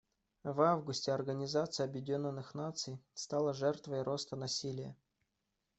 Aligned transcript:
В 0.43 0.59
августе 0.63 1.11
Организация 1.11 1.85
Объединенных 1.85 2.55
Наций 2.55 2.99
стала 3.13 3.53
жертвой 3.53 4.01
роста 4.01 4.35
насилия. 4.35 4.95